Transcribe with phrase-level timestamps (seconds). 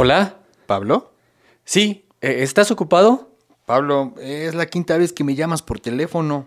[0.00, 0.36] Hola.
[0.66, 1.12] ¿Pablo?
[1.64, 3.32] Sí, eh, ¿estás ocupado?
[3.66, 6.46] Pablo, es la quinta vez que me llamas por teléfono.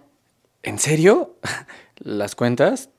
[0.64, 1.36] ¿En serio?
[1.98, 2.92] ¿Las cuentas?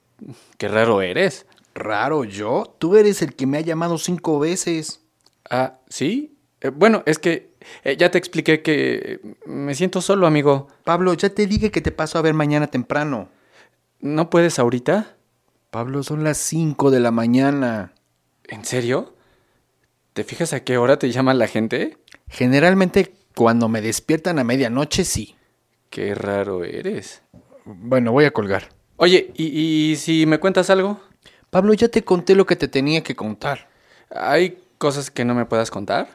[0.59, 1.47] Qué raro eres.
[1.75, 2.77] Raro, ¿yo?
[2.79, 5.01] Tú eres el que me ha llamado cinco veces.
[5.49, 6.37] Ah, ¿sí?
[6.61, 10.69] Eh, bueno, es que eh, ya te expliqué que me siento solo, amigo.
[10.85, 13.31] Pablo, ya te dije que te paso a ver mañana temprano.
[14.01, 15.17] ¿No puedes ahorita?
[15.71, 17.95] Pablo, son las cinco de la mañana.
[18.49, 19.15] ¿En serio?
[20.13, 21.97] ¿Te fijas a qué hora te llama la gente?
[22.29, 25.37] Generalmente cuando me despiertan a medianoche, sí.
[25.91, 27.23] Qué raro eres.
[27.65, 28.69] Bueno, voy a colgar.
[28.97, 31.01] Oye, ¿y, y si me cuentas algo?
[31.51, 33.69] Pablo, ya te conté lo que te tenía que contar.
[34.11, 36.09] ¿Hay cosas que no me puedas contar?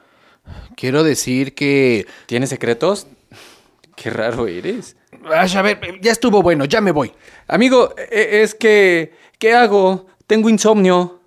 [0.76, 2.06] Quiero decir que...
[2.28, 3.08] ¿Tienes secretos?
[3.96, 4.96] Qué raro eres.
[5.26, 7.14] Ay, a ver, ya estuvo bueno, ya me voy.
[7.48, 9.14] Amigo, e- es que...
[9.40, 10.08] ¿Qué hago?
[10.28, 11.22] Tengo insomnio.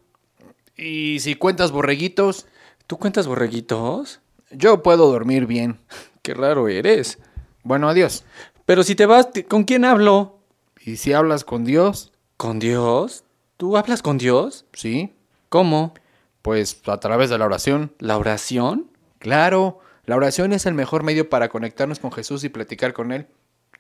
[0.77, 2.47] ¿Y si cuentas borreguitos?
[2.91, 4.19] ¿Tú cuentas borreguitos?
[4.51, 5.79] Yo puedo dormir bien.
[6.23, 7.21] Qué raro eres.
[7.63, 8.25] Bueno, adiós.
[8.67, 10.41] Pero si te vas, ¿te- ¿con quién hablo?
[10.85, 12.11] ¿Y si hablas con Dios?
[12.37, 13.23] ¿Con Dios?
[13.59, 14.65] ¿Tú hablas con Dios?
[14.73, 15.15] Sí.
[15.51, 15.95] ¿Cómo?
[16.43, 17.93] Pues a través de la oración.
[18.01, 18.91] ¿La oración?
[19.21, 23.29] Claro, la oración es el mejor medio para conectarnos con Jesús y platicar con Él.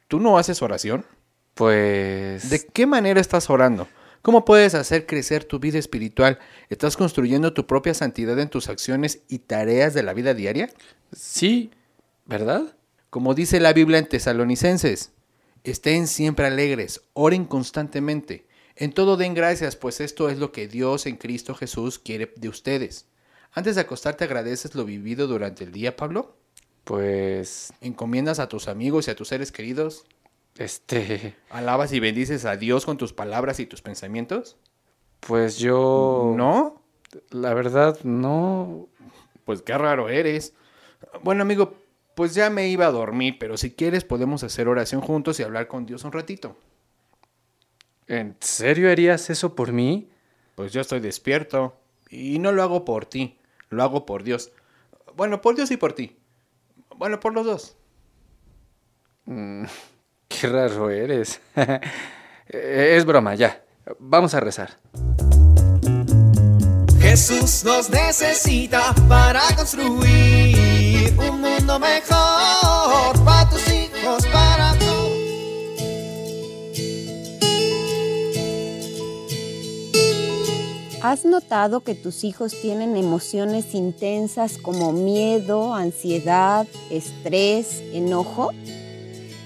[0.06, 1.04] ¿Tú no haces oración?
[1.54, 2.48] Pues...
[2.48, 3.88] ¿De qué manera estás orando?
[4.22, 6.38] ¿Cómo puedes hacer crecer tu vida espiritual?
[6.68, 10.68] ¿Estás construyendo tu propia santidad en tus acciones y tareas de la vida diaria?
[11.12, 11.70] Sí,
[12.26, 12.76] ¿verdad?
[13.08, 15.12] Como dice la Biblia en Tesalonicenses,
[15.64, 18.46] estén siempre alegres, oren constantemente.
[18.76, 22.48] En todo den gracias, pues esto es lo que Dios en Cristo Jesús quiere de
[22.50, 23.06] ustedes.
[23.52, 26.36] Antes de acostarte agradeces lo vivido durante el día, Pablo.
[26.84, 27.72] Pues...
[27.80, 30.04] Encomiendas a tus amigos y a tus seres queridos.
[30.60, 31.34] Este...
[31.48, 34.58] Alabas y bendices a Dios con tus palabras y tus pensamientos.
[35.20, 36.34] Pues yo...
[36.36, 36.82] ¿No?
[37.30, 38.86] La verdad, no...
[39.46, 40.52] Pues qué raro eres.
[41.22, 41.78] Bueno, amigo,
[42.14, 45.66] pues ya me iba a dormir, pero si quieres podemos hacer oración juntos y hablar
[45.66, 46.54] con Dios un ratito.
[48.06, 50.10] ¿En serio harías eso por mí?
[50.56, 51.74] Pues yo estoy despierto.
[52.10, 53.38] Y no lo hago por ti,
[53.70, 54.52] lo hago por Dios.
[55.16, 56.18] Bueno, por Dios y por ti.
[56.96, 57.76] Bueno, por los dos.
[60.40, 61.38] Qué raro eres.
[62.48, 63.62] es broma, ya.
[63.98, 64.70] Vamos a rezar.
[66.98, 75.10] Jesús nos necesita para construir un mundo mejor para tus hijos, para todos.
[81.02, 88.52] ¿Has notado que tus hijos tienen emociones intensas como miedo, ansiedad, estrés, enojo?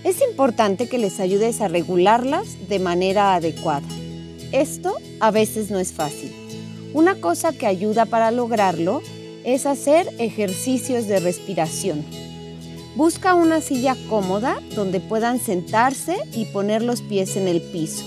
[0.04, 3.86] Es importante que les ayudes a regularlas de manera adecuada.
[4.52, 6.30] Esto a veces no es fácil.
[6.92, 9.00] Una cosa que ayuda para lograrlo
[9.44, 12.04] es hacer ejercicios de respiración.
[12.96, 18.04] Busca una silla cómoda donde puedan sentarse y poner los pies en el piso.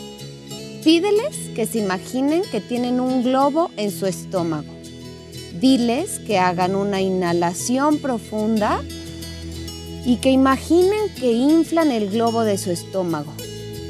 [0.83, 4.71] Pídeles que se imaginen que tienen un globo en su estómago.
[5.59, 8.83] Diles que hagan una inhalación profunda
[10.07, 13.33] y que imaginen que inflan el globo de su estómago.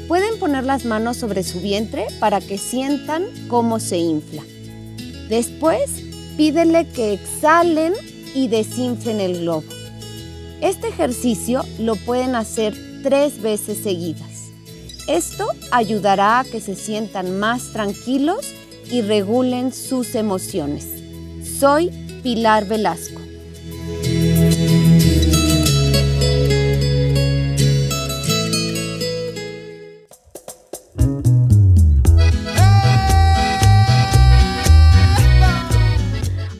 [0.08, 4.42] Pueden poner las manos sobre su vientre para que sientan cómo se infla.
[5.28, 6.02] Después,
[6.36, 7.94] pídele que exhalen
[8.34, 9.68] y desinflen el globo.
[10.60, 12.74] Este ejercicio lo pueden hacer
[13.04, 14.48] tres veces seguidas.
[15.06, 18.54] Esto ayudará a que se sientan más tranquilos
[18.90, 20.84] y regulen sus emociones.
[21.60, 21.90] Soy
[22.24, 23.27] Pilar Velasco.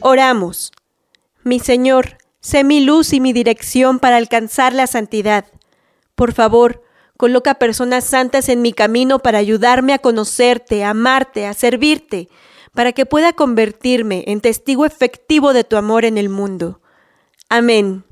[0.01, 0.71] Oramos.
[1.43, 5.45] Mi Señor, sé mi luz y mi dirección para alcanzar la santidad.
[6.15, 6.83] Por favor,
[7.17, 12.29] coloca personas santas en mi camino para ayudarme a conocerte, a amarte, a servirte,
[12.73, 16.81] para que pueda convertirme en testigo efectivo de tu amor en el mundo.
[17.49, 18.05] Amén.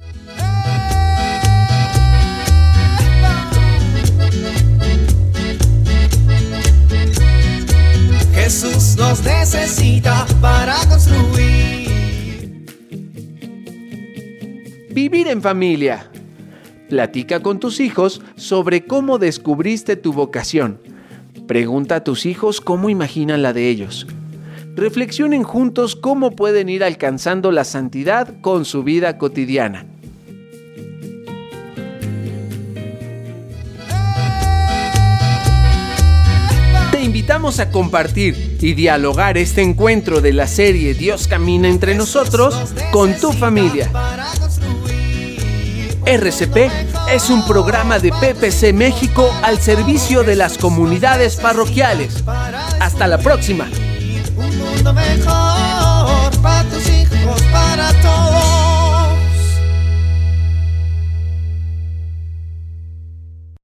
[8.34, 11.27] Jesús nos necesita para construir.
[14.98, 16.10] Vivir en familia.
[16.90, 20.82] Platica con tus hijos sobre cómo descubriste tu vocación.
[21.46, 24.08] Pregunta a tus hijos cómo imaginan la de ellos.
[24.76, 29.86] Reflexionen juntos cómo pueden ir alcanzando la santidad con su vida cotidiana.
[36.92, 42.74] Te invitamos a compartir y dialogar este encuentro de la serie Dios camina entre nosotros
[42.92, 43.92] con tu familia.
[46.08, 46.72] RCP
[47.12, 52.24] es un programa de PPC México al servicio de las comunidades parroquiales.
[52.80, 53.68] Hasta la próxima.
[54.38, 58.67] Un mundo mejor para tus hijos, para todos.